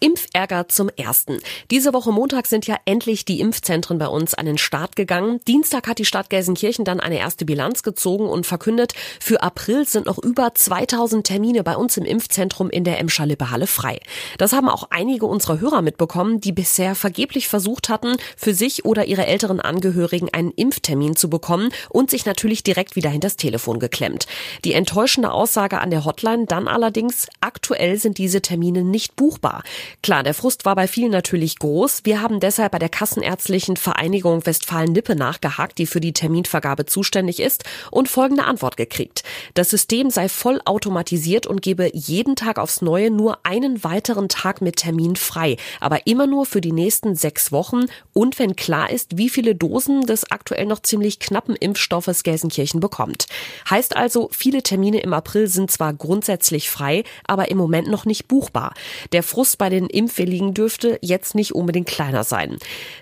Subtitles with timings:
[0.00, 1.38] Impfärger zum ersten.
[1.70, 5.40] Diese Woche Montag sind ja endlich die Impfzentren bei uns an den Start gegangen.
[5.46, 10.06] Dienstag hat die Stadt Gelsenkirchen dann eine erste Bilanz gezogen und verkündet, für April sind
[10.06, 14.00] noch über 2000 Termine bei uns im Impfzentrum in der Emscher Lippe Halle frei.
[14.38, 19.06] Das haben auch einige unserer Hörer mitbekommen, die bisher vergeblich versucht hatten, für sich oder
[19.06, 24.26] ihre älteren Angehörigen einen Impftermin zu bekommen und sich natürlich direkt wieder hinters Telefon geklemmt.
[24.64, 29.62] Die enttäuschende Aussage an der Hotline dann allerdings, aktuell sind diese Termine nicht buchbar.
[30.02, 32.00] Klar, der Frust war bei vielen natürlich groß.
[32.04, 37.64] Wir haben deshalb bei der Kassenärztlichen Vereinigung Westfalen-Lippe nachgehakt, die für die Terminvergabe zuständig ist,
[37.90, 39.22] und folgende Antwort gekriegt.
[39.54, 44.60] Das System sei voll automatisiert und gebe jeden Tag aufs Neue nur einen weiteren Tag
[44.60, 49.16] mit Termin frei, aber immer nur für die nächsten sechs Wochen und wenn klar ist,
[49.18, 53.26] wie viele Dosen des aktuell noch ziemlich knappen Impfstoffes Gelsenkirchen bekommt.
[53.68, 58.28] Heißt also, viele Termine im April sind zwar grundsätzlich frei, aber im Moment noch nicht
[58.28, 58.74] buchbar.
[59.12, 62.58] Der Frust bei den den Impfwilligen dürfte jetzt nicht unbedingt kleiner sein.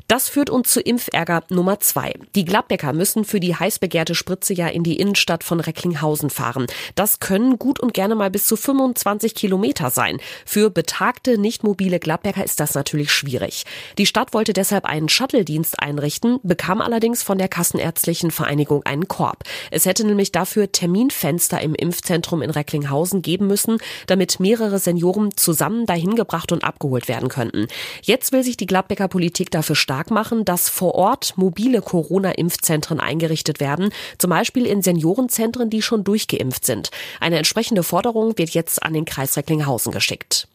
[0.09, 2.15] Das führt uns zu Impfärger Nummer zwei.
[2.35, 6.67] Die Gladbecker müssen für die heiß begehrte Spritze ja in die Innenstadt von Recklinghausen fahren.
[6.95, 10.19] Das können gut und gerne mal bis zu 25 Kilometer sein.
[10.45, 13.65] Für betagte, nicht mobile Gladbecker ist das natürlich schwierig.
[13.97, 19.45] Die Stadt wollte deshalb einen Shuttle-Dienst einrichten, bekam allerdings von der Kassenärztlichen Vereinigung einen Korb.
[19.71, 25.87] Es hätte nämlich dafür Terminfenster im Impfzentrum in Recklinghausen geben müssen, damit mehrere Senioren zusammen
[25.87, 27.67] dahin gebracht und abgeholt werden könnten.
[28.03, 33.61] Jetzt will sich die Gladbecker Politik dafür stark machen, dass vor Ort mobile Corona-Impfzentren eingerichtet
[33.61, 36.91] werden, zum Beispiel in Seniorenzentren, die schon durchgeimpft sind.
[37.21, 40.49] Eine entsprechende Forderung wird jetzt an den Kreis Recklinghausen geschickt.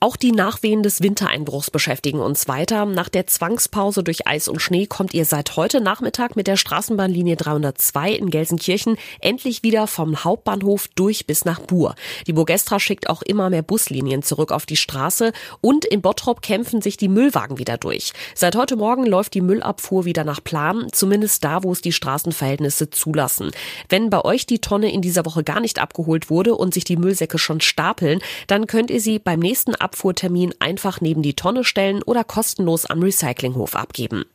[0.00, 2.84] Auch die Nachwehen des Wintereinbruchs beschäftigen uns weiter.
[2.84, 7.34] Nach der Zwangspause durch Eis und Schnee kommt ihr seit heute Nachmittag mit der Straßenbahnlinie
[7.34, 11.96] 302 in Gelsenkirchen endlich wieder vom Hauptbahnhof durch bis nach Buhr.
[12.28, 15.32] Die Burgestra schickt auch immer mehr Buslinien zurück auf die Straße
[15.62, 18.12] und in Bottrop kämpfen sich die Müllwagen wieder durch.
[18.36, 22.90] Seit heute Morgen läuft die Müllabfuhr wieder nach Plan, zumindest da, wo es die Straßenverhältnisse
[22.90, 23.50] zulassen.
[23.88, 26.96] Wenn bei euch die Tonne in dieser Woche gar nicht abgeholt wurde und sich die
[26.96, 32.02] Müllsäcke schon stapeln, dann könnt ihr sie beim nächsten Abfuhrtermin einfach neben die Tonne stellen
[32.02, 34.26] oder kostenlos am Recyclinghof abgeben.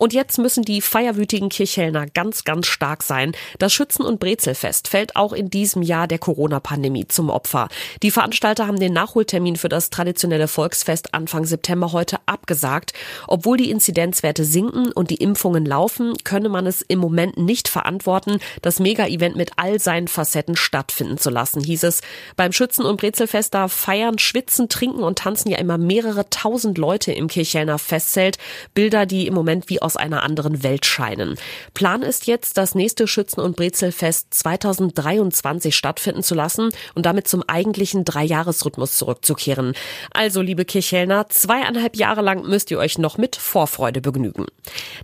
[0.00, 3.32] Und jetzt müssen die feierwütigen Kirchhellner ganz, ganz stark sein.
[3.58, 7.68] Das Schützen- und Brezelfest fällt auch in diesem Jahr der Corona-Pandemie zum Opfer.
[8.02, 12.94] Die Veranstalter haben den Nachholtermin für das traditionelle Volksfest Anfang September heute abgesagt.
[13.28, 18.38] Obwohl die Inzidenzwerte sinken und die Impfungen laufen, könne man es im Moment nicht verantworten,
[18.62, 22.00] das Mega-Event mit all seinen Facetten stattfinden zu lassen, hieß es.
[22.36, 27.12] Beim Schützen- und Brezelfest da feiern, schwitzen, trinken und tanzen ja immer mehrere tausend Leute
[27.12, 28.38] im Kirchhellner Festzelt.
[28.72, 31.36] Bilder, die im Moment wie aus einer anderen Welt scheinen.
[31.72, 37.42] Plan ist jetzt, das nächste Schützen- und Brezelfest 2023 stattfinden zu lassen und damit zum
[37.46, 39.72] eigentlichen Dreijahresrhythmus zurückzukehren.
[40.12, 44.46] Also, liebe Kirchhellner, zweieinhalb Jahre lang müsst ihr euch noch mit Vorfreude begnügen.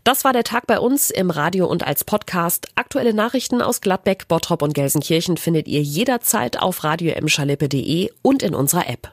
[0.05, 2.69] Das war der Tag bei uns im Radio und als Podcast.
[2.75, 7.15] Aktuelle Nachrichten aus Gladbeck, Bottrop und Gelsenkirchen findet ihr jederzeit auf radio
[8.23, 9.11] und in unserer App.